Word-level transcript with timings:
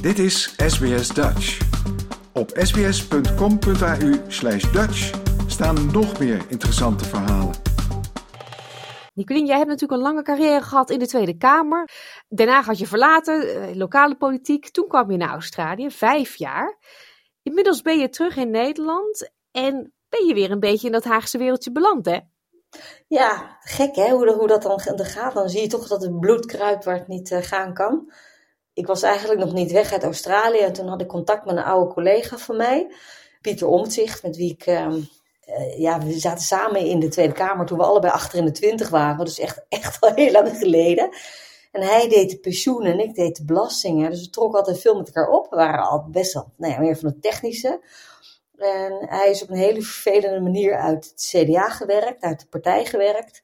Dit 0.00 0.18
is 0.18 0.54
SBS 0.56 1.08
Dutch. 1.08 1.58
Op 2.32 2.50
sbs.com.au 2.54 4.14
slash 4.28 4.72
Dutch 4.72 5.20
staan 5.46 5.90
nog 5.92 6.18
meer 6.18 6.44
interessante 6.48 7.04
verhalen. 7.04 7.54
Nicolien, 9.14 9.46
jij 9.46 9.56
hebt 9.56 9.68
natuurlijk 9.68 10.00
een 10.00 10.06
lange 10.06 10.22
carrière 10.22 10.62
gehad 10.62 10.90
in 10.90 10.98
de 10.98 11.06
Tweede 11.06 11.36
Kamer. 11.36 11.88
Daarna 12.28 12.62
had 12.62 12.78
je 12.78 12.86
verlaten, 12.86 13.54
eh, 13.54 13.76
lokale 13.76 14.16
politiek. 14.16 14.70
Toen 14.70 14.88
kwam 14.88 15.10
je 15.10 15.16
naar 15.16 15.28
Australië, 15.28 15.90
vijf 15.90 16.36
jaar. 16.36 16.78
Inmiddels 17.42 17.82
ben 17.82 17.98
je 17.98 18.08
terug 18.08 18.36
in 18.36 18.50
Nederland 18.50 19.30
en 19.50 19.92
ben 20.08 20.26
je 20.26 20.34
weer 20.34 20.50
een 20.50 20.60
beetje 20.60 20.86
in 20.86 20.92
dat 20.92 21.04
Haagse 21.04 21.38
wereldje 21.38 21.72
beland, 21.72 22.06
hè? 22.06 22.18
Ja, 23.08 23.58
gek 23.60 23.96
hè, 23.96 24.10
hoe, 24.10 24.32
hoe 24.32 24.46
dat 24.46 24.62
dan 24.62 24.80
gaat. 24.80 25.34
Dan 25.34 25.48
zie 25.48 25.60
je 25.60 25.68
toch 25.68 25.88
dat 25.88 26.02
het 26.02 26.20
bloed 26.20 26.46
kruipt 26.46 26.84
waar 26.84 26.98
het 26.98 27.08
niet 27.08 27.30
uh, 27.30 27.42
gaan 27.42 27.74
kan. 27.74 28.12
Ik 28.78 28.86
was 28.86 29.02
eigenlijk 29.02 29.40
nog 29.40 29.52
niet 29.52 29.72
weg 29.72 29.92
uit 29.92 30.02
Australië. 30.02 30.58
En 30.58 30.72
toen 30.72 30.88
had 30.88 31.00
ik 31.00 31.06
contact 31.06 31.44
met 31.44 31.56
een 31.56 31.62
oude 31.62 31.92
collega 31.92 32.36
van 32.38 32.56
mij, 32.56 32.92
Pieter 33.40 33.66
Omtzigt, 33.66 34.22
met 34.22 34.36
wie 34.36 34.52
ik... 34.52 34.66
Uh, 34.66 34.94
ja, 35.78 36.00
we 36.00 36.18
zaten 36.18 36.44
samen 36.44 36.80
in 36.80 37.00
de 37.00 37.08
Tweede 37.08 37.32
Kamer 37.32 37.66
toen 37.66 37.78
we 37.78 37.84
allebei 37.84 38.12
achter 38.12 38.38
in 38.38 38.44
de 38.44 38.50
twintig 38.50 38.88
waren. 38.88 39.24
Dus 39.24 39.38
echt, 39.38 39.64
echt 39.68 40.00
al 40.00 40.14
heel 40.14 40.32
lang 40.32 40.56
geleden. 40.58 41.08
En 41.72 41.82
hij 41.82 42.08
deed 42.08 42.30
de 42.30 42.38
pensioen 42.38 42.84
en 42.84 42.98
ik 42.98 43.14
deed 43.14 43.36
de 43.36 43.44
belastingen. 43.44 44.10
Dus 44.10 44.20
we 44.20 44.30
trokken 44.30 44.58
altijd 44.58 44.80
veel 44.80 44.96
met 44.96 45.06
elkaar 45.06 45.30
op. 45.30 45.50
We 45.50 45.56
waren 45.56 45.84
al 45.84 46.08
best 46.10 46.32
wel 46.32 46.52
nou 46.56 46.72
ja, 46.72 46.80
meer 46.80 46.96
van 46.96 47.08
het 47.08 47.22
technische. 47.22 47.80
En 48.56 49.06
hij 49.08 49.30
is 49.30 49.42
op 49.42 49.50
een 49.50 49.56
hele 49.56 49.82
vervelende 49.82 50.40
manier 50.40 50.76
uit 50.76 51.04
het 51.04 51.30
CDA 51.30 51.68
gewerkt, 51.68 52.22
uit 52.22 52.40
de 52.40 52.46
partij 52.46 52.84
gewerkt. 52.84 53.42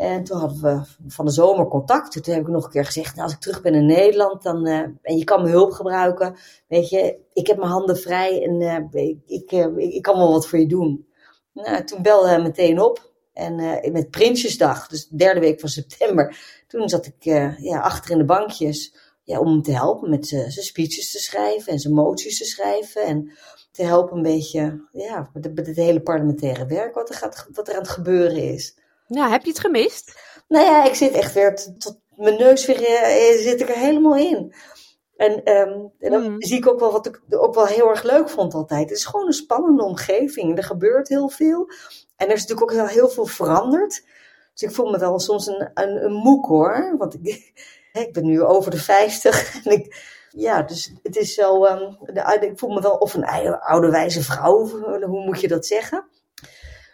En 0.00 0.24
toen 0.24 0.38
hadden 0.38 0.62
we 0.62 0.82
van 1.06 1.24
de 1.24 1.30
zomer 1.30 1.68
contact. 1.68 2.12
Toen 2.12 2.34
heb 2.34 2.42
ik 2.42 2.48
nog 2.48 2.64
een 2.64 2.70
keer 2.70 2.84
gezegd, 2.84 3.14
nou, 3.14 3.22
als 3.22 3.32
ik 3.32 3.40
terug 3.40 3.62
ben 3.62 3.74
in 3.74 3.86
Nederland 3.86 4.42
dan, 4.42 4.66
uh, 4.66 4.78
en 5.02 5.16
je 5.16 5.24
kan 5.24 5.40
mijn 5.40 5.54
hulp 5.54 5.72
gebruiken. 5.72 6.36
Weet 6.66 6.88
je, 6.88 7.18
ik 7.32 7.46
heb 7.46 7.56
mijn 7.56 7.70
handen 7.70 7.98
vrij 7.98 8.42
en 8.42 8.60
uh, 8.60 9.10
ik, 9.26 9.52
uh, 9.52 9.76
ik, 9.76 10.02
kan 10.02 10.16
wel 10.16 10.32
wat 10.32 10.46
voor 10.46 10.58
je 10.58 10.66
doen. 10.66 11.08
Nou, 11.52 11.84
toen 11.84 12.02
belde 12.02 12.28
hij 12.28 12.42
meteen 12.42 12.80
op. 12.80 13.12
En 13.32 13.54
met 13.92 14.10
Prinsjesdag, 14.10 14.88
dus 14.88 15.08
de 15.08 15.16
derde 15.16 15.40
week 15.40 15.60
van 15.60 15.68
september, 15.68 16.36
toen 16.68 16.88
zat 16.88 17.06
ik 17.06 17.24
ja, 17.58 17.80
achter 17.80 18.10
in 18.10 18.18
de 18.18 18.24
bankjes 18.24 18.94
ja, 19.24 19.38
om 19.38 19.46
hem 19.46 19.62
te 19.62 19.72
helpen 19.72 20.10
met 20.10 20.26
zijn 20.26 20.50
speeches 20.50 21.10
te 21.10 21.18
schrijven 21.18 21.72
en 21.72 21.78
zijn 21.78 21.94
moties 21.94 22.38
te 22.38 22.44
schrijven. 22.44 23.04
En 23.04 23.32
te 23.70 23.82
helpen 23.82 24.16
een 24.16 24.22
beetje 24.22 24.88
ja, 24.92 25.30
met, 25.32 25.66
het 25.66 25.76
hele 25.76 26.00
parlementaire 26.00 26.66
werk 26.66 26.94
wat 26.94 27.08
er, 27.08 27.14
gaat, 27.14 27.48
wat 27.52 27.68
er 27.68 27.74
aan 27.74 27.80
het 27.80 27.90
gebeuren 27.90 28.42
is. 28.42 28.76
Ja, 29.12 29.28
heb 29.28 29.44
je 29.44 29.50
het 29.50 29.60
gemist? 29.60 30.20
Nou 30.48 30.64
ja, 30.64 30.84
ik 30.84 30.94
zit 30.94 31.12
echt 31.12 31.34
weer 31.34 31.54
tot 31.54 32.00
mijn 32.16 32.38
neus 32.38 32.66
weer 32.66 32.82
eh, 32.82 33.38
zit 33.38 33.60
ik 33.60 33.68
er 33.68 33.76
helemaal 33.76 34.16
in. 34.16 34.54
En, 35.16 35.32
um, 35.56 35.92
en 35.98 36.10
dan 36.10 36.30
mm. 36.30 36.42
zie 36.42 36.56
ik 36.56 36.68
ook 36.68 36.80
wel 36.80 36.92
wat 36.92 37.06
ik 37.06 37.20
ook 37.30 37.54
wel 37.54 37.66
heel 37.66 37.88
erg 37.88 38.02
leuk 38.02 38.28
vond 38.28 38.54
altijd. 38.54 38.88
Het 38.88 38.98
is 38.98 39.04
gewoon 39.04 39.26
een 39.26 39.32
spannende 39.32 39.82
omgeving. 39.82 40.56
Er 40.56 40.64
gebeurt 40.64 41.08
heel 41.08 41.28
veel. 41.28 41.70
En 42.16 42.26
er 42.26 42.34
is 42.34 42.40
natuurlijk 42.40 42.70
ook 42.70 42.76
heel, 42.76 42.86
heel 42.86 43.08
veel 43.08 43.26
veranderd. 43.26 44.04
Dus 44.52 44.62
ik 44.62 44.74
voel 44.74 44.90
me 44.90 44.98
wel 44.98 45.18
soms 45.18 45.46
een, 45.46 45.70
een, 45.74 46.04
een 46.04 46.12
moek 46.12 46.46
hoor. 46.46 46.94
Want 46.98 47.14
ik, 47.14 47.52
ik 48.06 48.12
ben 48.12 48.24
nu 48.24 48.42
over 48.42 48.70
de 48.70 48.80
50 48.80 49.54
en 49.64 49.72
ik, 49.72 50.16
ja, 50.30 50.62
dus 50.62 50.92
het 51.02 51.16
is 51.16 51.34
zo, 51.34 51.64
um, 51.64 51.98
de, 52.00 52.38
ik 52.40 52.58
voel 52.58 52.70
me 52.70 52.80
wel 52.80 52.96
of 52.96 53.14
een 53.14 53.24
oude 53.60 53.90
wijze 53.90 54.22
vrouw, 54.22 54.68
hoe 55.06 55.24
moet 55.24 55.40
je 55.40 55.48
dat 55.48 55.66
zeggen? 55.66 56.08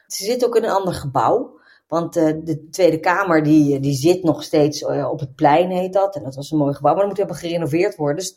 Ze 0.06 0.24
zit 0.24 0.44
ook 0.44 0.56
in 0.56 0.64
een 0.64 0.70
ander 0.70 0.94
gebouw. 0.94 1.60
Want 1.88 2.16
uh, 2.16 2.32
de 2.44 2.68
Tweede 2.70 3.00
Kamer 3.00 3.42
die, 3.42 3.80
die 3.80 3.94
zit 3.94 4.22
nog 4.22 4.42
steeds 4.42 4.82
uh, 4.82 5.08
op 5.10 5.20
het 5.20 5.34
plein, 5.34 5.70
heet 5.70 5.92
dat. 5.92 6.16
En 6.16 6.22
dat 6.22 6.34
was 6.34 6.50
een 6.50 6.58
mooi 6.58 6.74
gebouw, 6.74 6.92
maar 6.92 7.00
dat 7.00 7.08
moet 7.08 7.18
helemaal 7.18 7.40
gerenoveerd 7.40 7.96
worden. 7.96 8.16
Dus 8.16 8.36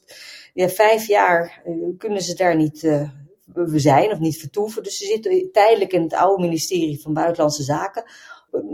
ja, 0.53 0.69
vijf 0.69 1.08
jaar 1.08 1.61
kunnen 1.97 2.22
ze 2.22 2.36
daar 2.36 2.56
niet 2.56 2.80
zijn 3.73 4.12
of 4.12 4.19
niet 4.19 4.38
vertoeven. 4.38 4.84
Dus 4.84 4.97
ze 4.97 5.06
zitten 5.06 5.51
tijdelijk 5.51 5.94
in 5.94 6.01
het 6.01 6.13
oude 6.13 6.44
ministerie 6.44 7.01
van 7.01 7.13
Buitenlandse 7.13 7.63
Zaken. 7.63 8.03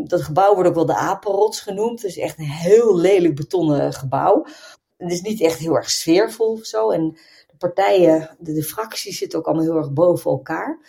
Dat 0.04 0.22
gebouw 0.22 0.54
wordt 0.54 0.70
ook 0.70 0.76
wel 0.76 0.86
de 0.86 0.96
Apenrots 0.96 1.60
genoemd. 1.60 2.02
Het 2.02 2.12
is 2.12 2.18
echt 2.18 2.40
een 2.40 2.46
heel 2.46 2.98
lelijk 2.98 3.36
betonnen 3.36 3.94
gebouw 3.94 4.46
het 4.98 5.12
is 5.12 5.22
niet 5.22 5.42
echt 5.42 5.60
heel 5.60 5.76
erg 5.76 5.90
sfeervol 5.90 6.52
of 6.52 6.66
zo. 6.66 6.90
En 6.90 7.18
de 7.48 7.58
partijen, 7.58 8.38
de 8.40 8.64
fracties 8.64 9.18
zitten 9.18 9.40
ook 9.40 9.46
allemaal 9.46 9.66
heel 9.66 9.76
erg 9.76 9.94
boven 9.94 10.32
elkaar. 10.32 10.80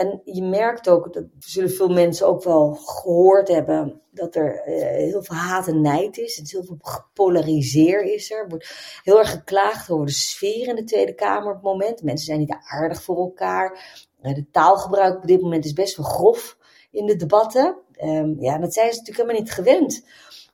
En 0.00 0.20
je 0.24 0.42
merkt 0.42 0.88
ook, 0.88 1.12
dat 1.12 1.24
zullen 1.38 1.70
veel 1.70 1.88
mensen 1.88 2.26
ook 2.26 2.42
wel 2.42 2.74
gehoord 2.74 3.48
hebben, 3.48 4.00
dat 4.10 4.34
er 4.34 4.68
uh, 4.68 4.84
heel 4.84 5.22
veel 5.22 5.36
haat 5.36 5.68
en 5.68 5.80
nijd 5.80 6.18
is. 6.18 6.36
Het 6.36 6.46
is 6.46 6.52
heel 6.52 6.64
veel 6.64 6.78
gepolariseerd 6.80 8.08
is 8.08 8.30
er. 8.30 8.38
Er 8.38 8.48
wordt 8.48 9.00
heel 9.02 9.18
erg 9.18 9.30
geklaagd 9.30 9.90
over 9.90 10.06
de 10.06 10.12
sfeer 10.12 10.68
in 10.68 10.74
de 10.74 10.84
Tweede 10.84 11.14
Kamer 11.14 11.48
op 11.48 11.54
het 11.54 11.62
moment. 11.62 12.02
Mensen 12.02 12.26
zijn 12.26 12.38
niet 12.38 12.56
aardig 12.60 13.02
voor 13.02 13.16
elkaar. 13.16 13.80
Uh, 14.22 14.34
de 14.34 14.50
taalgebruik 14.50 15.16
op 15.16 15.26
dit 15.26 15.40
moment 15.40 15.64
is 15.64 15.72
best 15.72 15.96
wel 15.96 16.06
grof 16.06 16.56
in 16.90 17.06
de 17.06 17.16
debatten. 17.16 17.76
Um, 18.02 18.36
ja, 18.40 18.58
dat 18.58 18.74
zijn 18.74 18.92
ze 18.92 18.98
natuurlijk 18.98 19.16
helemaal 19.16 19.42
niet 19.42 19.52
gewend. 19.52 20.06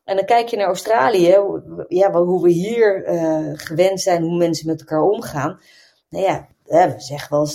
En 0.04 0.16
dan 0.16 0.24
kijk 0.24 0.48
je 0.48 0.56
naar 0.56 0.66
Australië, 0.66 1.38
ja, 1.88 2.12
hoe 2.12 2.42
we 2.42 2.50
hier 2.50 3.12
uh, 3.12 3.50
gewend 3.54 4.00
zijn 4.00 4.22
hoe 4.22 4.36
mensen 4.36 4.66
met 4.66 4.80
elkaar 4.80 5.02
omgaan. 5.02 5.60
Nou 6.08 6.24
ja, 6.24 6.48
we 6.66 6.94
zeggen 6.96 7.30
wel 7.30 7.48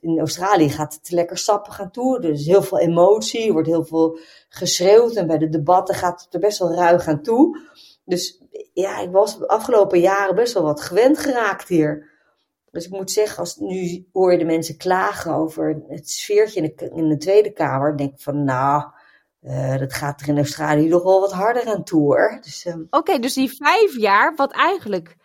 in 0.00 0.18
Australië 0.18 0.70
gaat 0.70 0.94
het 0.94 1.10
lekker 1.10 1.38
sappig 1.38 1.80
aan 1.80 1.90
toe. 1.90 2.22
Er 2.22 2.30
is 2.30 2.46
heel 2.46 2.62
veel 2.62 2.78
emotie, 2.78 3.46
er 3.46 3.52
wordt 3.52 3.68
heel 3.68 3.84
veel 3.84 4.18
geschreeuwd 4.48 5.14
en 5.14 5.26
bij 5.26 5.38
de 5.38 5.48
debatten 5.48 5.94
gaat 5.94 6.20
het 6.24 6.34
er 6.34 6.40
best 6.40 6.58
wel 6.58 6.74
ruig 6.74 7.06
aan 7.06 7.22
toe. 7.22 7.60
Dus 8.04 8.42
ja, 8.72 8.98
ik 8.98 9.10
was 9.10 9.38
de 9.38 9.48
afgelopen 9.48 10.00
jaren 10.00 10.34
best 10.34 10.54
wel 10.54 10.62
wat 10.62 10.80
gewend 10.80 11.18
geraakt 11.18 11.68
hier. 11.68 12.16
Dus 12.70 12.84
ik 12.84 12.92
moet 12.92 13.10
zeggen, 13.10 13.38
als 13.38 13.56
nu 13.56 14.06
hoor 14.12 14.32
je 14.32 14.38
de 14.38 14.44
mensen 14.44 14.76
klagen 14.76 15.34
over 15.34 15.82
het 15.88 16.10
sfeertje 16.10 16.60
in 16.60 16.72
de, 16.76 16.90
in 16.94 17.08
de 17.08 17.16
Tweede 17.16 17.52
Kamer, 17.52 17.96
denk 17.96 18.12
ik 18.12 18.20
van 18.20 18.44
nou, 18.44 18.84
uh, 19.42 19.78
dat 19.78 19.92
gaat 19.92 20.20
er 20.20 20.28
in 20.28 20.36
Australië 20.36 20.88
nog 20.88 21.02
wel 21.02 21.20
wat 21.20 21.32
harder 21.32 21.66
aan 21.66 21.84
toe 21.84 22.00
hoor. 22.00 22.38
Dus, 22.40 22.64
um... 22.66 22.86
Oké, 22.90 23.18
dus 23.18 23.34
die 23.34 23.56
vijf 23.56 23.96
jaar, 23.96 24.34
wat 24.36 24.52
eigenlijk 24.52 25.16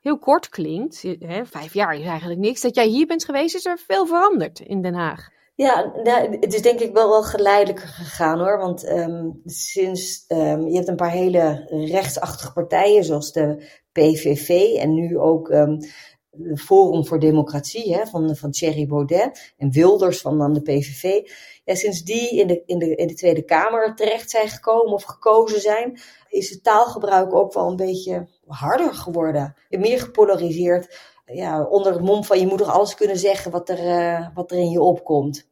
heel 0.00 0.18
kort 0.18 0.48
klinkt, 0.48 1.02
hè, 1.18 1.46
vijf 1.46 1.74
jaar 1.74 1.94
is 1.94 2.06
eigenlijk 2.06 2.40
niks, 2.40 2.60
dat 2.60 2.74
jij 2.74 2.86
hier 2.86 3.06
bent 3.06 3.24
geweest, 3.24 3.54
is 3.54 3.66
er 3.66 3.78
veel 3.86 4.06
veranderd 4.06 4.60
in 4.60 4.82
Den 4.82 4.94
Haag. 4.94 5.28
Ja, 5.54 5.92
nou, 6.02 6.36
het 6.40 6.54
is 6.54 6.62
denk 6.62 6.80
ik 6.80 6.92
wel, 6.92 7.08
wel 7.08 7.22
geleidelijker 7.22 7.88
gegaan 7.88 8.38
hoor. 8.38 8.58
Want 8.58 8.90
um, 8.90 9.40
sinds 9.44 10.24
um, 10.28 10.68
je 10.68 10.74
hebt 10.74 10.88
een 10.88 10.96
paar 10.96 11.10
hele 11.10 11.66
rechtsachtige 11.68 12.52
partijen, 12.52 13.04
zoals 13.04 13.32
de 13.32 13.68
PVV 13.92 14.74
en 14.74 14.94
nu 14.94 15.18
ook 15.18 15.48
de 15.48 15.88
Forum 16.54 17.06
voor 17.06 17.18
Democratie 17.18 17.94
hè, 17.94 18.06
van, 18.06 18.36
van 18.36 18.50
Thierry 18.50 18.86
Baudet 18.86 19.54
en 19.56 19.70
Wilders 19.70 20.20
van 20.20 20.38
dan 20.38 20.52
de 20.52 20.62
PVV 20.62 21.20
ja, 21.68 21.74
sinds 21.74 22.02
die 22.02 22.30
in 22.30 22.46
de, 22.46 22.62
in, 22.66 22.78
de, 22.78 22.94
in 22.94 23.06
de 23.06 23.14
Tweede 23.14 23.42
Kamer 23.42 23.94
terecht 23.94 24.30
zijn 24.30 24.48
gekomen 24.48 24.92
of 24.92 25.02
gekozen 25.02 25.60
zijn, 25.60 26.00
is 26.28 26.50
het 26.50 26.62
taalgebruik 26.62 27.34
ook 27.34 27.52
wel 27.54 27.68
een 27.68 27.76
beetje 27.76 28.28
harder 28.46 28.94
geworden. 28.94 29.54
Meer 29.68 30.00
gepolariseerd. 30.00 30.98
Ja, 31.26 31.64
onder 31.64 31.92
het 31.92 32.02
mom 32.02 32.24
van 32.24 32.40
je 32.40 32.46
moet 32.46 32.58
toch 32.58 32.72
alles 32.72 32.94
kunnen 32.94 33.18
zeggen 33.18 33.50
wat 33.50 33.68
er, 33.68 33.84
uh, 33.84 34.28
wat 34.34 34.50
er 34.50 34.58
in 34.58 34.70
je 34.70 34.80
opkomt. 34.80 35.48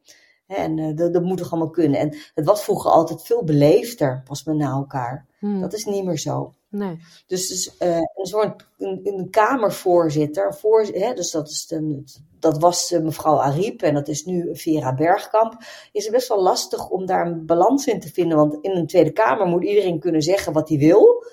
En 0.47 0.77
uh, 0.77 0.95
dat, 0.95 1.13
dat 1.13 1.23
moet 1.23 1.37
toch 1.37 1.51
allemaal 1.51 1.69
kunnen. 1.69 1.99
En 1.99 2.15
het 2.33 2.45
was 2.45 2.63
vroeger 2.63 2.91
altijd 2.91 3.21
veel 3.23 3.43
beleefder, 3.43 4.23
was 4.25 4.43
men 4.43 4.57
na 4.57 4.71
elkaar. 4.71 5.25
Hmm. 5.39 5.61
Dat 5.61 5.73
is 5.73 5.85
niet 5.85 6.05
meer 6.05 6.17
zo. 6.17 6.53
Nee. 6.69 6.99
Dus, 7.27 7.47
dus 7.47 7.75
uh, 7.79 7.97
een 7.97 8.25
soort 8.25 8.67
een, 8.77 8.99
een 9.03 9.29
kamervoorzitter, 9.29 10.55
voor, 10.55 10.81
hè, 10.81 11.13
dus 11.13 11.31
dat, 11.31 11.49
is 11.49 11.67
de, 11.67 12.03
dat 12.39 12.57
was 12.57 12.91
uh, 12.91 13.01
mevrouw 13.01 13.41
Ariep 13.41 13.81
en 13.81 13.93
dat 13.93 14.07
is 14.07 14.25
nu 14.25 14.49
Vera 14.55 14.93
Bergkamp, 14.93 15.57
is 15.91 16.03
het 16.03 16.13
best 16.13 16.27
wel 16.27 16.41
lastig 16.41 16.89
om 16.89 17.05
daar 17.05 17.25
een 17.25 17.45
balans 17.45 17.87
in 17.87 17.99
te 17.99 18.11
vinden. 18.11 18.37
Want 18.37 18.57
in 18.61 18.71
een 18.71 18.87
Tweede 18.87 19.11
Kamer 19.11 19.47
moet 19.47 19.63
iedereen 19.63 19.99
kunnen 19.99 20.21
zeggen 20.21 20.53
wat 20.53 20.69
hij 20.69 20.77
wil, 20.77 21.25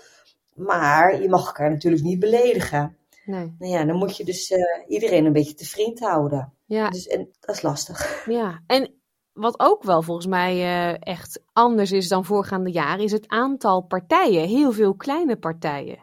maar 0.54 1.22
je 1.22 1.28
mag 1.28 1.46
elkaar 1.46 1.70
natuurlijk 1.70 2.02
niet 2.02 2.19
beledigen. 2.19 2.96
Nee. 3.25 3.54
Nou 3.58 3.72
ja, 3.72 3.84
dan 3.84 3.96
moet 3.96 4.16
je 4.16 4.25
dus 4.25 4.50
uh, 4.50 4.58
iedereen 4.88 5.25
een 5.25 5.32
beetje 5.32 5.54
te 5.54 5.66
vriend 5.66 6.00
houden. 6.00 6.52
Ja. 6.66 6.90
Dus, 6.90 7.06
en 7.06 7.28
dat 7.40 7.54
is 7.54 7.62
lastig. 7.62 8.26
Ja, 8.28 8.62
en 8.66 8.94
wat 9.34 9.60
ook 9.60 9.82
wel 9.82 10.02
volgens 10.02 10.26
mij 10.26 10.56
uh, 10.56 10.96
echt 11.00 11.42
anders 11.52 11.92
is 11.92 12.08
dan 12.08 12.25
voorgaande 12.25 12.70
jaren, 12.70 13.04
is 13.04 13.12
het 13.12 13.28
aantal 13.28 13.81
partijen. 13.81 14.48
Heel 14.48 14.72
veel 14.72 14.94
kleine 14.94 15.36
partijen. 15.36 15.98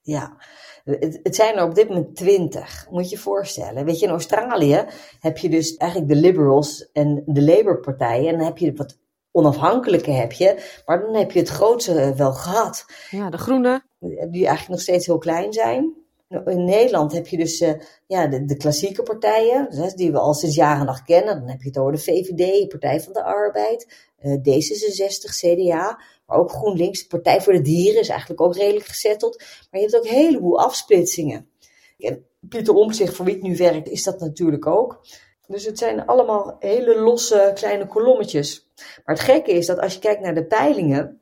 Ja, 0.00 0.36
het, 0.84 1.20
het 1.22 1.34
zijn 1.34 1.56
er 1.56 1.64
op 1.64 1.74
dit 1.74 1.88
moment 1.88 2.16
twintig, 2.16 2.86
moet 2.90 3.10
je 3.10 3.16
je 3.16 3.22
voorstellen. 3.22 3.84
Weet 3.84 3.98
je, 3.98 4.06
in 4.06 4.12
Australië 4.12 4.84
heb 5.20 5.38
je 5.38 5.48
dus 5.48 5.76
eigenlijk 5.76 6.12
de 6.12 6.20
Liberals 6.20 6.90
en 6.92 7.22
de 7.26 7.42
Labour-partijen. 7.42 8.28
En 8.28 8.36
dan 8.36 8.46
heb 8.46 8.58
je 8.58 8.72
wat 8.72 8.98
onafhankelijke 9.30 10.10
heb 10.10 10.32
je, 10.32 10.80
maar 10.86 11.00
dan 11.00 11.14
heb 11.14 11.30
je 11.30 11.38
het 11.38 11.48
grootste 11.48 12.14
wel 12.16 12.32
gehad. 12.32 12.86
Ja, 13.10 13.30
de 13.30 13.38
groene. 13.38 13.82
Die 14.30 14.46
eigenlijk 14.46 14.68
nog 14.68 14.80
steeds 14.80 15.06
heel 15.06 15.18
klein 15.18 15.52
zijn. 15.52 16.03
In 16.28 16.64
Nederland 16.64 17.12
heb 17.12 17.26
je 17.26 17.36
dus 17.36 17.60
uh, 17.60 17.72
ja, 18.06 18.26
de, 18.26 18.44
de, 18.44 18.56
klassieke 18.56 19.02
partijen, 19.02 19.70
dus, 19.70 19.94
die 19.94 20.12
we 20.12 20.18
al 20.18 20.34
sinds 20.34 20.54
jaren 20.54 20.86
nog 20.86 21.02
kennen. 21.02 21.38
Dan 21.38 21.48
heb 21.48 21.60
je 21.60 21.68
het 21.68 21.78
over 21.78 21.92
de 21.92 21.98
VVD, 21.98 22.68
Partij 22.68 23.00
van 23.00 23.12
de 23.12 23.22
Arbeid, 23.22 24.08
uh, 24.22 24.34
D66, 24.34 25.38
CDA, 25.38 26.00
maar 26.26 26.38
ook 26.38 26.50
GroenLinks. 26.50 27.02
De 27.02 27.08
Partij 27.08 27.40
voor 27.40 27.52
de 27.52 27.60
Dieren 27.60 28.00
is 28.00 28.08
eigenlijk 28.08 28.40
ook 28.40 28.56
redelijk 28.56 28.86
gezetteld. 28.86 29.38
Maar 29.38 29.80
je 29.80 29.86
hebt 29.86 29.96
ook 29.96 30.04
een 30.04 30.18
heleboel 30.18 30.60
afsplitsingen. 30.60 31.48
En 31.98 32.26
Pieter 32.48 32.74
Omtzigt, 32.74 33.14
voor 33.14 33.24
wie 33.24 33.36
ik 33.36 33.42
nu 33.42 33.56
werk, 33.56 33.88
is 33.88 34.02
dat 34.02 34.20
natuurlijk 34.20 34.66
ook. 34.66 35.00
Dus 35.46 35.64
het 35.64 35.78
zijn 35.78 36.06
allemaal 36.06 36.56
hele 36.58 37.00
losse 37.00 37.50
kleine 37.54 37.86
kolommetjes. 37.86 38.70
Maar 39.04 39.14
het 39.14 39.24
gekke 39.24 39.52
is 39.52 39.66
dat 39.66 39.78
als 39.78 39.94
je 39.94 40.00
kijkt 40.00 40.20
naar 40.20 40.34
de 40.34 40.46
peilingen, 40.46 41.20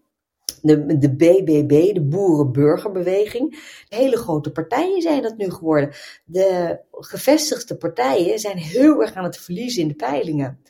de, 0.63 0.99
de 0.99 1.15
BBB, 1.15 1.95
de 1.95 2.03
Boerenburgerbeweging, 2.03 3.59
hele 3.89 4.17
grote 4.17 4.53
partijen 4.53 5.03
zijn 5.03 5.23
dat 5.23 5.37
nu 5.37 5.51
geworden. 5.51 5.93
De 6.25 6.81
gevestigde 6.91 7.77
partijen 7.77 8.39
zijn 8.39 8.57
heel 8.57 9.03
erg 9.03 9.15
aan 9.15 9.25
het 9.25 9.39
verliezen 9.39 9.83
in 9.83 9.89
de 9.89 9.95
peilingen. 9.95 10.61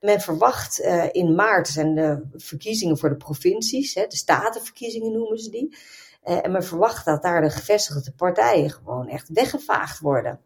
Men 0.00 0.20
verwacht 0.20 0.80
uh, 0.80 1.04
in 1.12 1.34
maart 1.34 1.68
zijn 1.68 1.94
de 1.94 2.26
verkiezingen 2.32 2.98
voor 2.98 3.08
de 3.08 3.16
provincies, 3.16 3.94
hè, 3.94 4.06
de 4.06 4.16
statenverkiezingen 4.16 5.12
noemen 5.12 5.38
ze 5.38 5.50
die. 5.50 5.76
Uh, 6.24 6.44
en 6.44 6.50
men 6.50 6.64
verwacht 6.64 7.04
dat 7.04 7.22
daar 7.22 7.40
de 7.40 7.50
gevestigde 7.50 8.12
partijen 8.12 8.70
gewoon 8.70 9.08
echt 9.08 9.28
weggevaagd 9.28 9.98
worden. 9.98 10.40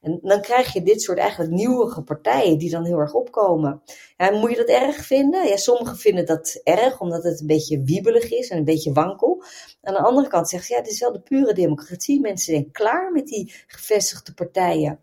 En 0.00 0.18
dan 0.22 0.40
krijg 0.40 0.72
je 0.72 0.82
dit 0.82 1.02
soort 1.02 1.18
eigenlijk 1.18 1.50
nieuwere 1.50 2.02
partijen 2.02 2.58
die 2.58 2.70
dan 2.70 2.84
heel 2.84 2.98
erg 2.98 3.14
opkomen. 3.14 3.82
Moet 4.32 4.50
je 4.50 4.56
dat 4.56 4.68
erg 4.68 4.96
vinden? 4.96 5.46
Ja, 5.46 5.56
sommigen 5.56 5.96
vinden 5.96 6.26
dat 6.26 6.60
erg, 6.64 7.00
omdat 7.00 7.22
het 7.22 7.40
een 7.40 7.46
beetje 7.46 7.82
wiebelig 7.82 8.30
is 8.30 8.48
en 8.48 8.58
een 8.58 8.64
beetje 8.64 8.92
wankel. 8.92 9.42
Aan 9.82 9.94
de 9.94 10.00
andere 10.00 10.28
kant 10.28 10.48
zeggen 10.48 10.68
ze, 10.68 10.74
ja, 10.74 10.80
het 10.80 10.90
is 10.90 11.00
wel 11.00 11.12
de 11.12 11.20
pure 11.20 11.52
democratie. 11.52 12.20
Mensen 12.20 12.52
zijn 12.52 12.70
klaar 12.70 13.12
met 13.12 13.26
die 13.26 13.54
gevestigde 13.66 14.34
partijen. 14.34 15.00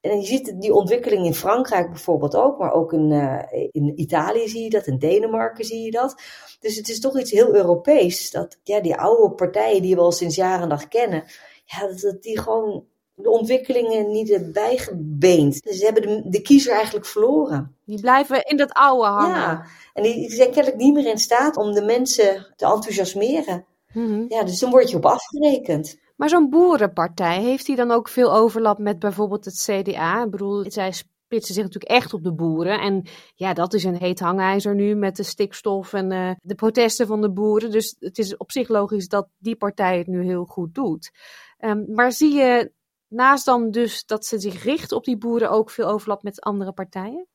En 0.00 0.20
je 0.20 0.26
ziet 0.26 0.60
die 0.60 0.74
ontwikkeling 0.74 1.26
in 1.26 1.34
Frankrijk 1.34 1.90
bijvoorbeeld 1.90 2.34
ook, 2.34 2.58
maar 2.58 2.72
ook 2.72 2.92
in, 2.92 3.10
uh, 3.10 3.42
in 3.70 4.00
Italië 4.00 4.48
zie 4.48 4.62
je 4.62 4.70
dat, 4.70 4.86
in 4.86 4.98
Denemarken 4.98 5.64
zie 5.64 5.84
je 5.84 5.90
dat. 5.90 6.14
Dus 6.60 6.76
het 6.76 6.88
is 6.88 7.00
toch 7.00 7.20
iets 7.20 7.30
heel 7.30 7.54
Europees, 7.54 8.30
dat 8.30 8.58
ja, 8.62 8.80
die 8.80 8.96
oude 8.96 9.34
partijen 9.34 9.82
die 9.82 9.94
we 9.94 10.00
al 10.00 10.12
sinds 10.12 10.36
jaren 10.36 10.68
dag 10.68 10.88
kennen, 10.88 11.24
ja, 11.64 11.86
dat, 11.86 12.22
die 12.22 12.38
gewoon 12.38 12.84
de 13.14 13.30
ontwikkelingen 13.30 14.10
niet 14.10 14.28
hebben 14.28 14.52
bijgebeend. 14.52 15.62
Dus 15.62 15.78
ze 15.78 15.84
hebben 15.84 16.02
de, 16.02 16.22
de 16.28 16.42
kiezer 16.42 16.72
eigenlijk 16.74 17.06
verloren. 17.06 17.76
Die 17.84 18.00
blijven 18.00 18.44
in 18.44 18.56
dat 18.56 18.72
oude 18.72 19.06
hangen. 19.06 19.36
Ja, 19.36 19.64
en 19.92 20.02
die, 20.02 20.14
die 20.14 20.30
zijn 20.30 20.50
kennelijk 20.50 20.82
niet 20.82 20.94
meer 20.94 21.06
in 21.06 21.18
staat 21.18 21.56
om 21.56 21.72
de 21.72 21.82
mensen 21.82 22.52
te 22.56 22.66
enthousiasmeren. 22.66 23.64
Mm 23.92 24.24
Ja, 24.28 24.42
dus 24.42 24.58
dan 24.58 24.70
word 24.70 24.90
je 24.90 24.96
op 24.96 25.06
afgerekend. 25.06 26.00
Maar 26.16 26.28
zo'n 26.28 26.50
boerenpartij, 26.50 27.40
heeft 27.40 27.66
die 27.66 27.76
dan 27.76 27.90
ook 27.90 28.08
veel 28.08 28.34
overlap 28.34 28.78
met 28.78 28.98
bijvoorbeeld 28.98 29.44
het 29.44 29.68
CDA? 29.70 30.24
Ik 30.24 30.30
bedoel, 30.30 30.70
zij 30.70 30.92
spitsen 30.92 31.54
zich 31.54 31.64
natuurlijk 31.64 31.92
echt 31.92 32.14
op 32.14 32.22
de 32.22 32.32
boeren. 32.32 32.80
En 32.80 33.02
ja, 33.34 33.52
dat 33.52 33.74
is 33.74 33.84
een 33.84 33.96
heet 33.96 34.20
hangijzer 34.20 34.74
nu 34.74 34.94
met 34.94 35.16
de 35.16 35.22
stikstof 35.22 35.92
en 35.92 36.12
uh, 36.12 36.30
de 36.42 36.54
protesten 36.54 37.06
van 37.06 37.20
de 37.20 37.30
boeren. 37.30 37.70
Dus 37.70 37.96
het 37.98 38.18
is 38.18 38.36
op 38.36 38.52
zich 38.52 38.68
logisch 38.68 39.08
dat 39.08 39.28
die 39.38 39.56
partij 39.56 39.98
het 39.98 40.06
nu 40.06 40.24
heel 40.24 40.44
goed 40.44 40.74
doet. 40.74 41.10
Um, 41.58 41.84
maar 41.88 42.12
zie 42.12 42.34
je 42.34 42.72
naast 43.12 43.44
dan 43.44 43.70
dus 43.70 44.06
dat 44.06 44.26
ze 44.26 44.38
zich 44.38 44.62
richt 44.62 44.92
op 44.92 45.04
die 45.04 45.18
boeren 45.18 45.50
ook 45.50 45.70
veel 45.70 45.86
overlap 45.86 46.22
met 46.22 46.40
andere 46.40 46.72
partijen? 46.72 47.26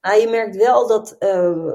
Nou, 0.00 0.20
je 0.20 0.28
merkt 0.28 0.56
wel 0.56 0.88
dat 0.88 1.16
uh, 1.18 1.66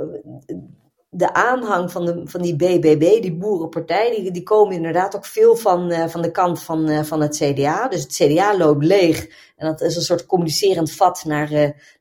de 1.09 1.33
aanhang 1.33 1.91
van, 1.91 2.05
de, 2.05 2.21
van 2.23 2.41
die 2.41 2.55
BBB, 2.55 3.21
die 3.21 3.35
boerenpartij, 3.35 4.09
die, 4.09 4.31
die 4.31 4.43
komen 4.43 4.75
inderdaad 4.75 5.15
ook 5.15 5.25
veel 5.25 5.55
van, 5.55 5.91
uh, 5.91 6.07
van 6.07 6.21
de 6.21 6.31
kant 6.31 6.63
van, 6.63 6.89
uh, 6.89 7.03
van 7.03 7.21
het 7.21 7.35
CDA. 7.35 7.87
Dus 7.87 8.01
het 8.01 8.13
CDA 8.13 8.57
loopt 8.57 8.83
leeg 8.83 9.27
en 9.55 9.67
dat 9.67 9.81
is 9.81 9.95
een 9.95 10.01
soort 10.01 10.25
communicerend 10.25 10.91
vat 10.91 11.23
naar, 11.25 11.49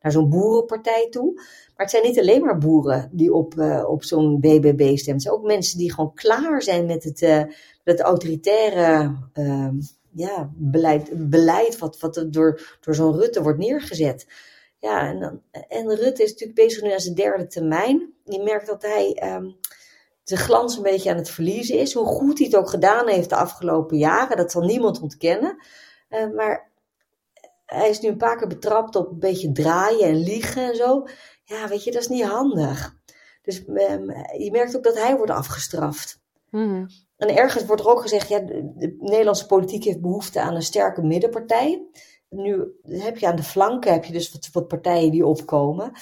naar 0.01 0.13
zo'n 0.13 0.29
boerenpartij 0.29 1.07
toe. 1.11 1.33
Maar 1.35 1.87
het 1.87 1.91
zijn 1.91 2.03
niet 2.03 2.19
alleen 2.19 2.45
maar 2.45 2.59
boeren 2.59 3.11
die 3.13 3.35
op, 3.35 3.55
op 3.87 4.05
zo'n 4.05 4.41
BBB 4.41 4.97
stemmen. 4.97 5.15
Het 5.15 5.23
zijn 5.23 5.35
ook 5.35 5.47
mensen 5.47 5.79
die 5.79 5.93
gewoon 5.93 6.15
klaar 6.15 6.63
zijn 6.63 6.87
met 6.87 7.05
het, 7.05 7.21
met 7.85 7.99
het 7.99 8.01
autoritaire 8.01 9.17
ehm, 9.33 9.75
ja, 10.15 10.51
beleid, 10.55 11.31
beleid 11.31 11.79
wat, 11.79 12.01
wat 12.01 12.25
door, 12.29 12.77
door 12.81 12.95
zo'n 12.95 13.17
Rutte 13.17 13.43
wordt 13.43 13.59
neergezet. 13.59 14.27
Ja, 14.79 15.01
en, 15.09 15.21
dan, 15.21 15.43
en 15.69 15.95
Rutte 15.95 16.23
is 16.23 16.31
natuurlijk 16.31 16.59
bezig 16.59 16.83
nu 16.83 16.93
aan 16.93 17.01
zijn 17.01 17.15
derde 17.15 17.47
termijn. 17.47 18.13
Je 18.25 18.43
merkt 18.43 18.67
dat 18.67 18.83
hij 18.83 19.17
zijn 20.25 20.41
glans 20.41 20.77
een 20.77 20.83
beetje 20.83 21.11
aan 21.11 21.17
het 21.17 21.31
verliezen 21.31 21.79
is. 21.79 21.93
Hoe 21.93 22.07
goed 22.07 22.39
hij 22.39 22.47
het 22.47 22.57
ook 22.57 22.69
gedaan 22.69 23.09
heeft 23.09 23.29
de 23.29 23.37
afgelopen 23.37 23.99
jaren, 23.99 24.37
dat 24.37 24.51
zal 24.51 24.63
niemand 24.63 25.01
ontkennen. 25.01 25.57
Uh, 26.09 26.35
maar 26.35 26.71
hij 27.67 27.89
is 27.89 28.01
nu 28.01 28.09
een 28.09 28.17
paar 28.17 28.37
keer 28.37 28.49
betrapt 28.49 28.97
op 28.97 29.11
een 29.11 29.19
beetje 29.19 29.53
draaien 29.53 30.09
en 30.09 30.23
liegen 30.23 30.69
en 30.69 30.77
zo. 30.77 31.07
Ja, 31.45 31.69
weet 31.69 31.85
je, 31.85 31.93
dat 31.93 32.01
is 32.01 32.09
niet 32.09 32.25
handig. 32.25 32.97
Dus 33.43 33.63
um, 33.67 34.11
je 34.39 34.49
merkt 34.53 34.77
ook 34.77 34.85
dat 34.85 34.99
hij 34.99 35.17
wordt 35.17 35.33
afgestraft. 35.33 36.21
Mm 36.51 36.87
en 37.17 37.37
ergens 37.37 37.65
wordt 37.65 37.83
er 37.83 37.89
ook 37.89 38.01
gezegd, 38.01 38.29
ja, 38.29 38.39
de, 38.39 38.97
Nederlandse 39.01 39.47
politiek 39.47 39.85
heeft 39.85 40.01
behoefte 40.01 40.41
aan 40.41 40.55
een 40.55 40.63
sterke 40.63 41.03
middenpartij. 41.03 41.87
Nu 42.29 42.79
heb 42.83 43.19
je 43.19 43.27
aan 43.27 43.37
de 43.37 43.43
flanken 43.43 43.93
heb 43.93 44.05
je 44.05 44.13
dus 44.13 44.33
wat, 44.33 44.49
wat 44.53 44.69
partijen 44.69 45.11
die 45.11 45.27
opkomen. 45.27 45.93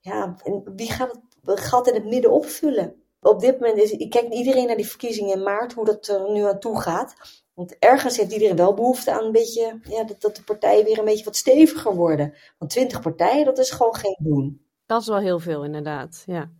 Ja, 0.00 0.36
en 0.44 0.72
wie 0.76 0.92
gaat 0.92 1.20
het 1.44 1.60
gat 1.60 1.88
in 1.88 1.94
het 1.94 2.04
midden 2.04 2.32
opvullen? 2.32 3.02
Op 3.20 3.40
dit 3.40 3.60
moment 3.60 3.78
is, 3.78 3.90
ik 3.90 4.10
kijk 4.10 4.32
iedereen 4.32 4.66
naar 4.66 4.76
die 4.76 4.88
verkiezingen 4.88 5.34
in 5.34 5.42
maart, 5.42 5.72
hoe 5.72 5.84
dat 5.84 6.06
er 6.06 6.32
nu 6.32 6.44
aan 6.44 6.58
toe 6.58 6.80
gaat. 6.80 7.14
Want 7.54 7.78
ergens 7.78 8.16
heeft 8.16 8.32
iedereen 8.32 8.56
wel 8.56 8.74
behoefte 8.74 9.12
aan 9.12 9.24
een 9.24 9.32
beetje, 9.32 9.80
ja, 9.82 10.04
dat, 10.04 10.20
dat 10.20 10.36
de 10.36 10.42
partijen 10.42 10.84
weer 10.84 10.98
een 10.98 11.04
beetje 11.04 11.24
wat 11.24 11.36
steviger 11.36 11.94
worden. 11.94 12.34
Want 12.58 12.70
twintig 12.70 13.00
partijen, 13.00 13.44
dat 13.44 13.58
is 13.58 13.70
gewoon 13.70 13.94
geen 13.94 14.16
doen. 14.18 14.66
Dat 14.86 15.00
is 15.00 15.06
wel 15.06 15.18
heel 15.18 15.38
veel, 15.38 15.64
inderdaad. 15.64 16.22
Ja. 16.26 16.50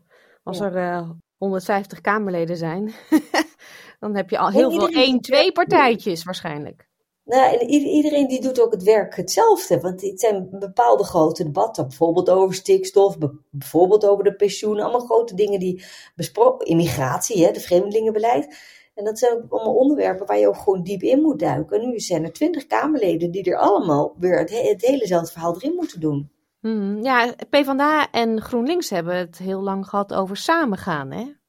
Als 0.42 0.60
er 0.60 0.76
uh, 0.76 0.96
eh, 0.96 1.10
150 1.36 2.00
Kamerleden 2.00 2.56
zijn, 2.56 2.92
Dan 4.02 4.16
heb 4.16 4.30
je 4.30 4.38
al 4.38 4.50
heel 4.50 4.70
veel 4.70 4.88
één, 4.88 5.20
twee 5.20 5.52
partijtjes 5.52 6.24
waarschijnlijk. 6.24 6.88
Nou, 7.24 7.58
en 7.58 7.68
iedereen 7.68 8.28
die 8.28 8.40
doet 8.40 8.60
ook 8.60 8.72
het 8.72 8.82
werk 8.82 9.16
hetzelfde. 9.16 9.80
Want 9.80 10.02
het 10.02 10.20
zijn 10.20 10.48
bepaalde 10.50 11.04
grote 11.04 11.44
debatten. 11.44 11.88
Bijvoorbeeld 11.88 12.30
over 12.30 12.54
stikstof, 12.54 13.16
bijvoorbeeld 13.50 14.06
over 14.06 14.24
de 14.24 14.34
pensioenen. 14.34 14.82
Allemaal 14.82 15.06
grote 15.06 15.34
dingen 15.34 15.60
die 15.60 15.84
besproken. 16.14 16.66
Immigratie, 16.66 17.44
hè, 17.44 17.52
de 17.52 17.60
vreemdelingenbeleid. 17.60 18.56
En 18.94 19.04
dat 19.04 19.18
zijn 19.18 19.32
ook 19.32 19.52
allemaal 19.52 19.74
onderwerpen 19.74 20.26
waar 20.26 20.38
je 20.38 20.48
ook 20.48 20.56
gewoon 20.56 20.82
diep 20.82 21.02
in 21.02 21.20
moet 21.20 21.38
duiken. 21.38 21.80
En 21.80 21.88
nu 21.88 22.00
zijn 22.00 22.24
er 22.24 22.32
twintig 22.32 22.66
Kamerleden 22.66 23.30
die 23.30 23.44
er 23.44 23.58
allemaal 23.58 24.14
weer 24.18 24.38
het, 24.38 24.50
het 24.50 24.86
helezelfde 24.86 25.32
verhaal 25.32 25.54
erin 25.54 25.74
moeten 25.74 26.00
doen. 26.00 26.30
Hmm, 26.60 27.02
ja, 27.02 27.34
PvdA 27.50 28.10
en 28.10 28.40
GroenLinks 28.40 28.90
hebben 28.90 29.16
het 29.16 29.38
heel 29.38 29.60
lang 29.60 29.88
gehad 29.88 30.14
over 30.14 30.36
samengaan, 30.36 31.10
hè? 31.10 31.40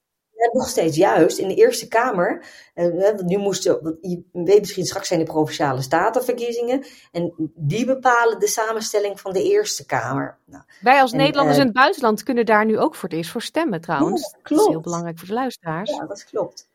Nog 0.52 0.68
steeds 0.68 0.98
juist 0.98 1.38
in 1.38 1.48
de 1.48 1.56
Eerste 1.56 1.88
Kamer. 1.88 2.46
Uh, 2.76 3.14
nu 3.18 3.38
moesten, 3.38 3.98
je 4.02 4.24
weet 4.32 4.60
misschien 4.60 4.86
straks 4.86 5.08
zijn 5.08 5.20
de 5.20 5.26
provinciale 5.26 5.82
statenverkiezingen. 5.82 6.86
En 7.12 7.52
die 7.56 7.86
bepalen 7.86 8.40
de 8.40 8.48
samenstelling 8.48 9.20
van 9.20 9.34
de 9.34 9.44
Eerste 9.44 9.86
Kamer. 9.86 10.38
Nou, 10.46 10.64
Wij 10.82 11.02
als 11.02 11.12
Nederlanders 11.12 11.58
uh, 11.58 11.62
in 11.62 11.68
het 11.68 11.78
buitenland 11.78 12.24
kunnen 12.24 12.46
daar 12.46 12.66
nu 12.66 12.80
ook 12.80 12.96
voor 12.96 13.10
het 13.10 13.18
eerst 13.18 13.32
voor 13.32 13.42
stemmen 13.42 13.82
trouwens. 13.82 14.22
Ja, 14.22 14.56
dat, 14.56 14.60
is 14.60 14.68
heel 14.68 14.82
belangrijk 14.82 15.20
voor 15.20 15.28
de 15.28 15.34
luisteraars. 15.34 15.90
Ja, 15.90 16.06
dat 16.06 16.24
klopt. 16.24 16.72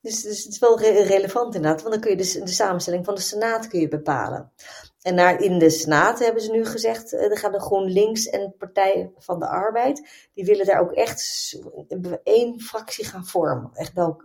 Dus, 0.00 0.22
dus 0.22 0.44
het 0.44 0.52
is 0.52 0.58
wel 0.58 0.78
re 0.78 1.02
relevant 1.02 1.54
inderdaad, 1.54 1.82
want 1.82 1.92
dan 1.92 2.02
kun 2.02 2.10
je 2.10 2.16
de, 2.16 2.44
de 2.44 2.50
samenstelling 2.50 3.04
van 3.04 3.14
de 3.14 3.20
Senaat 3.20 3.68
kun 3.68 3.80
je 3.80 3.88
bepalen. 3.88 4.52
En 5.02 5.14
naar, 5.14 5.40
in 5.40 5.58
de 5.58 5.70
Senaat 5.70 6.18
hebben 6.18 6.42
ze 6.42 6.50
nu 6.50 6.64
gezegd, 6.64 7.12
er 7.12 7.38
gaat 7.38 7.52
de 7.52 7.60
GroenLinks 7.60 8.26
en 8.26 8.54
Partij 8.58 9.10
van 9.16 9.38
de 9.38 9.46
Arbeid, 9.46 10.28
die 10.34 10.44
willen 10.44 10.66
daar 10.66 10.80
ook 10.80 10.92
echt 10.92 11.52
één 12.22 12.60
fractie 12.60 13.04
gaan 13.04 13.24
vormen. 13.24 13.70
Echt 13.74 13.98
ook, 13.98 14.24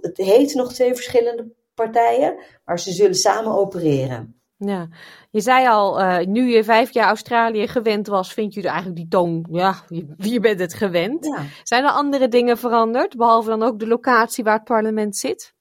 het 0.00 0.16
heet 0.16 0.54
nog 0.54 0.72
twee 0.72 0.94
verschillende 0.94 1.52
partijen, 1.74 2.38
maar 2.64 2.80
ze 2.80 2.92
zullen 2.92 3.14
samen 3.14 3.52
opereren. 3.52 4.40
Ja, 4.58 4.88
je 5.30 5.40
zei 5.40 5.68
al, 5.68 6.00
uh, 6.00 6.18
nu 6.18 6.48
je 6.48 6.64
vijf 6.64 6.92
jaar 6.92 7.08
Australië 7.08 7.68
gewend 7.68 8.06
was, 8.06 8.32
vind 8.32 8.54
je 8.54 8.62
eigenlijk 8.62 8.96
die 8.96 9.08
toon, 9.08 9.46
ja, 9.50 9.74
je, 9.88 10.06
je 10.16 10.40
bent 10.40 10.60
het 10.60 10.74
gewend. 10.74 11.24
Ja. 11.24 11.42
Zijn 11.62 11.84
er 11.84 11.90
andere 11.90 12.28
dingen 12.28 12.58
veranderd, 12.58 13.16
behalve 13.16 13.48
dan 13.48 13.62
ook 13.62 13.78
de 13.78 13.86
locatie 13.86 14.44
waar 14.44 14.54
het 14.54 14.64
parlement 14.64 15.16
zit? 15.16 15.54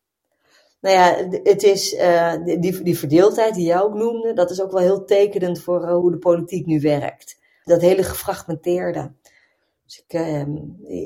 Nou 0.85 0.97
ja, 0.97 1.39
het 1.43 1.63
is 1.63 1.93
uh, 1.93 2.33
die, 2.43 2.83
die 2.83 2.97
verdeeldheid 2.97 3.55
die 3.55 3.65
jij 3.65 3.81
ook 3.81 3.93
noemde, 3.93 4.33
dat 4.33 4.51
is 4.51 4.61
ook 4.61 4.71
wel 4.71 4.81
heel 4.81 5.05
tekenend 5.05 5.61
voor 5.61 5.81
uh, 5.81 5.93
hoe 5.93 6.11
de 6.11 6.17
politiek 6.17 6.65
nu 6.65 6.79
werkt. 6.79 7.37
Dat 7.63 7.81
hele 7.81 8.03
gefragmenteerde. 8.03 9.11
Dus 9.85 10.03
ik, 10.07 10.13
uh, 10.13 10.45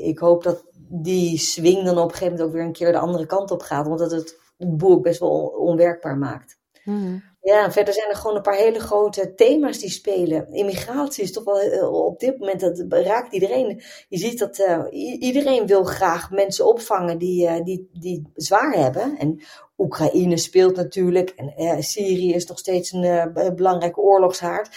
ik 0.07 0.19
hoop 0.19 0.43
dat 0.43 0.65
die 0.89 1.37
swing 1.37 1.83
dan 1.83 1.97
op 1.97 2.03
een 2.03 2.09
gegeven 2.09 2.31
moment 2.31 2.41
ook 2.41 2.53
weer 2.53 2.63
een 2.63 2.71
keer 2.71 2.91
de 2.91 2.97
andere 2.97 3.25
kant 3.25 3.51
op 3.51 3.61
gaat, 3.61 3.87
want 3.87 3.99
dat 3.99 4.11
het 4.11 4.39
het 4.57 4.77
boek 4.77 5.03
best 5.03 5.19
wel 5.19 5.45
onwerkbaar 5.45 6.17
maakt. 6.17 6.58
Mm. 6.83 7.23
Ja, 7.41 7.71
verder 7.71 7.93
zijn 7.93 8.09
er 8.09 8.15
gewoon 8.15 8.35
een 8.35 8.41
paar 8.41 8.55
hele 8.55 8.79
grote 8.79 9.33
thema's 9.33 9.77
die 9.77 9.89
spelen. 9.89 10.53
Immigratie 10.53 11.23
is 11.23 11.31
toch 11.31 11.43
wel 11.43 11.59
eh, 11.59 11.93
op 11.93 12.19
dit 12.19 12.39
moment, 12.39 12.59
dat 12.59 12.85
raakt 12.89 13.33
iedereen. 13.33 13.81
Je 14.09 14.17
ziet 14.17 14.39
dat 14.39 14.59
uh, 14.59 14.83
iedereen 15.19 15.67
wil 15.67 15.83
graag 15.83 16.31
mensen 16.31 16.65
opvangen 16.65 17.17
die, 17.17 17.47
uh, 17.47 17.63
die, 17.63 17.89
die 17.93 18.31
zwaar 18.35 18.73
hebben. 18.73 19.17
En 19.17 19.41
Oekraïne 19.77 20.37
speelt 20.37 20.75
natuurlijk. 20.75 21.29
En 21.29 21.83
Syrië 21.83 22.33
is 22.33 22.45
nog 22.45 22.59
steeds 22.59 22.91
een 22.91 23.33
belangrijke 23.55 23.99
oorlogshaard. 23.99 24.69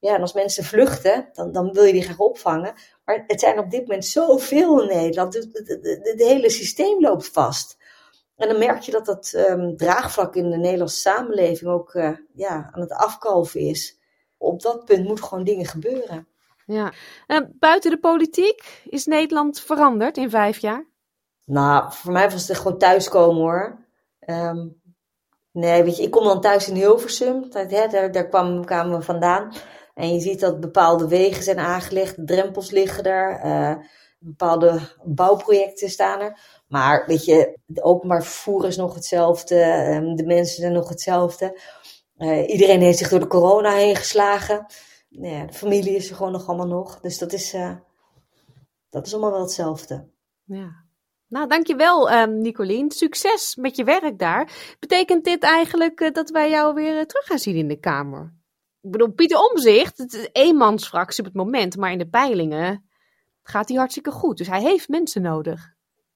Ja, 0.00 0.14
en 0.14 0.20
als 0.20 0.32
mensen 0.32 0.64
vluchten, 0.64 1.28
dan, 1.32 1.52
dan 1.52 1.72
wil 1.72 1.84
je 1.84 1.92
die 1.92 2.02
graag 2.02 2.18
opvangen. 2.18 2.74
Maar 3.04 3.24
het 3.26 3.40
zijn 3.40 3.58
op 3.58 3.70
dit 3.70 3.80
moment 3.80 4.06
zoveel 4.06 4.82
in 4.82 4.96
Nederland. 4.96 5.34
Het, 5.34 5.78
het 6.02 6.22
hele 6.22 6.50
systeem 6.50 7.00
loopt 7.00 7.28
vast. 7.28 7.76
En 8.40 8.48
dan 8.48 8.58
merk 8.58 8.80
je 8.80 8.92
dat 8.92 9.06
dat 9.06 9.32
um, 9.36 9.76
draagvlak 9.76 10.34
in 10.34 10.50
de 10.50 10.56
Nederlandse 10.56 10.98
samenleving 10.98 11.70
ook 11.70 11.94
uh, 11.94 12.10
ja, 12.34 12.70
aan 12.72 12.80
het 12.80 12.92
afkalven 12.92 13.60
is. 13.60 13.98
Op 14.38 14.62
dat 14.62 14.84
punt 14.84 15.06
moeten 15.06 15.24
gewoon 15.24 15.44
dingen 15.44 15.66
gebeuren. 15.66 16.28
Ja. 16.66 16.92
En 17.26 17.56
buiten 17.58 17.90
de 17.90 17.98
politiek 17.98 18.82
is 18.84 19.06
Nederland 19.06 19.60
veranderd 19.60 20.16
in 20.16 20.30
vijf 20.30 20.58
jaar? 20.58 20.86
Nou, 21.44 21.92
voor 21.92 22.12
mij 22.12 22.30
was 22.30 22.48
het 22.48 22.56
gewoon 22.56 22.78
thuiskomen 22.78 23.40
hoor. 23.40 23.86
Um, 24.26 24.82
nee, 25.52 25.82
weet 25.82 25.96
je, 25.96 26.02
ik 26.02 26.10
kom 26.10 26.24
dan 26.24 26.40
thuis 26.40 26.68
in 26.68 26.74
Hilversum. 26.74 27.46
Hè, 27.50 27.88
daar, 27.88 28.12
daar 28.12 28.28
kwam, 28.28 28.64
kwamen 28.64 28.98
we 28.98 29.04
vandaan. 29.04 29.52
En 29.94 30.12
je 30.12 30.20
ziet 30.20 30.40
dat 30.40 30.60
bepaalde 30.60 31.08
wegen 31.08 31.42
zijn 31.42 31.58
aangelegd, 31.58 32.26
drempels 32.26 32.70
liggen 32.70 33.04
er, 33.04 33.44
uh, 33.44 33.84
bepaalde 34.20 34.80
bouwprojecten 35.04 35.88
staan 35.88 36.20
er. 36.20 36.62
Maar 36.68 37.06
weet 37.06 37.24
je, 37.24 37.58
het 37.66 37.82
openbaar 37.82 38.22
vervoer 38.22 38.66
is 38.66 38.76
nog 38.76 38.94
hetzelfde, 38.94 39.56
um, 39.94 40.16
de 40.16 40.26
mensen 40.26 40.60
zijn 40.60 40.72
nog 40.72 40.88
hetzelfde. 40.88 41.60
Uh, 42.18 42.48
iedereen 42.48 42.80
heeft 42.80 42.98
zich 42.98 43.08
door 43.08 43.20
de 43.20 43.26
corona 43.26 43.74
heen 43.74 43.96
geslagen. 43.96 44.66
Nou 45.08 45.46
de 45.46 45.52
familie 45.52 45.96
is 45.96 46.10
er 46.10 46.16
gewoon 46.16 46.32
nog 46.32 46.48
allemaal 46.48 46.66
nog. 46.66 47.00
Dus 47.00 47.18
dat 47.18 47.32
is, 47.32 47.54
uh, 47.54 47.76
dat 48.90 49.06
is 49.06 49.12
allemaal 49.12 49.30
wel 49.30 49.40
hetzelfde. 49.40 50.08
Ja. 50.44 50.88
Nou, 51.28 51.48
dankjewel 51.48 52.12
um, 52.12 52.40
Nicolien. 52.40 52.90
Succes 52.90 53.56
met 53.56 53.76
je 53.76 53.84
werk 53.84 54.18
daar. 54.18 54.76
Betekent 54.78 55.24
dit 55.24 55.42
eigenlijk 55.42 56.00
uh, 56.00 56.10
dat 56.12 56.30
wij 56.30 56.50
jou 56.50 56.74
weer 56.74 57.06
terug 57.06 57.26
gaan 57.26 57.38
zien 57.38 57.56
in 57.56 57.68
de 57.68 57.78
Kamer? 57.78 58.34
Ik 58.80 58.90
bedoel, 58.90 59.12
Pieter 59.12 59.38
Omzicht, 59.38 59.98
het 59.98 60.12
is 60.12 60.28
eenmansfractie 60.32 61.18
op 61.18 61.28
het 61.28 61.34
moment, 61.34 61.76
maar 61.76 61.92
in 61.92 61.98
de 61.98 62.08
peilingen 62.08 62.89
gaat 63.42 63.68
hij 63.68 63.78
hartstikke 63.78 64.10
goed. 64.10 64.38
Dus 64.38 64.46
hij 64.46 64.60
heeft 64.60 64.88
mensen 64.88 65.22
nodig. 65.22 65.74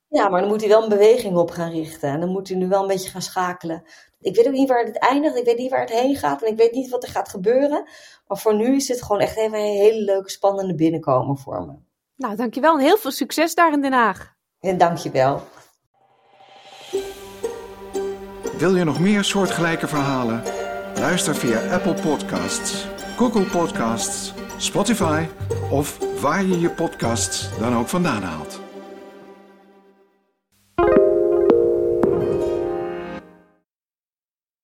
Ja, 0.09 0.29
maar 0.29 0.41
dan 0.41 0.51
moet 0.51 0.61
hij 0.61 0.69
wel 0.69 0.83
een 0.83 0.89
beweging 0.89 1.37
op 1.37 1.51
gaan 1.51 1.71
richten. 1.71 2.09
En 2.09 2.21
dan 2.21 2.29
moet 2.29 2.49
hij 2.49 2.57
nu 2.57 2.69
wel 2.69 2.83
een 2.83 2.89
beetje 2.89 3.11
gaan 3.11 3.23
schakelen. 3.23 3.83
Ik 4.21 4.37
weet 4.37 4.47
ook 4.47 4.53
niet 4.53 4.69
waar 4.69 4.85
het 4.85 4.99
eindigt. 4.99 5.37
Ik 5.37 5.45
weet 5.45 5.59
niet 5.59 5.71
waar 5.71 5.81
het 5.81 5.91
heen 5.91 6.17
gaat. 6.17 6.43
En 6.43 6.51
ik 6.51 6.57
weet 6.57 6.73
niet 6.73 6.91
wat 6.91 7.03
er 7.03 7.09
gaat 7.09 7.29
gebeuren. 7.29 7.89
Maar 8.27 8.39
voor 8.39 8.55
nu 8.55 8.77
is 8.77 8.89
het 8.89 9.03
gewoon 9.03 9.21
echt 9.21 9.37
even 9.37 9.59
een 9.59 9.65
hele 9.65 10.05
leuke, 10.05 10.31
spannende 10.31 10.75
binnenkomen 10.75 11.39
voor 11.39 11.67
me. 11.67 11.73
Nou, 12.17 12.37
dankjewel. 12.37 12.75
En 12.79 12.85
heel 12.85 12.97
veel 12.97 13.11
succes 13.11 13.55
daar 13.55 13.73
in 13.73 13.81
Den 13.81 13.93
Haag. 13.93 14.35
En 14.61 14.79
dankjewel. 14.79 15.43
Wil 18.59 18.77
je 18.77 18.85
nog 18.85 19.01
meer 19.01 19.25
soortgelijke 19.25 19.89
verhalen? 19.89 20.43
Luister 20.95 21.35
via 21.35 21.73
Apple 21.73 21.95
Podcasts, 21.95 22.87
Google 23.17 23.45
Podcasts, 23.45 24.33
Spotify 24.57 25.27
of 25.71 26.14
waar 26.25 26.45
je 26.45 26.61
je 26.61 26.71
podcasts 26.71 27.49
dan 27.59 27.77
ook 27.77 27.89
vandaan 27.89 28.23
haalt. 28.23 28.64